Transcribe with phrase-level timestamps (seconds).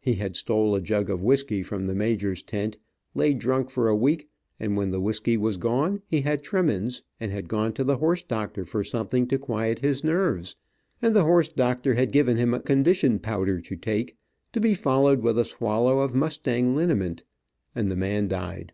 [0.00, 2.78] He had stole a jug of whisky from the major's tent,
[3.14, 7.46] laid drunk a week, and when the whisky was gone he had tremens, and had
[7.46, 10.56] gone to the horse doctor for something to quiet his nerves,
[11.00, 14.16] and the horse doctor had given him a condition powder to take,
[14.52, 17.22] to be followed with a swallow of mustang liniment,
[17.72, 18.72] and the man died.